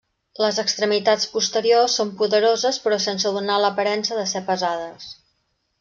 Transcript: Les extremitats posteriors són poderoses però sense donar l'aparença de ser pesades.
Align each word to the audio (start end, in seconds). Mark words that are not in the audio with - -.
Les 0.43 0.55
extremitats 0.61 1.27
posteriors 1.33 1.97
són 1.99 2.15
poderoses 2.23 2.83
però 2.87 3.01
sense 3.07 3.35
donar 3.39 3.61
l'aparença 3.67 4.21
de 4.23 4.29
ser 4.35 4.47
pesades. 4.53 5.13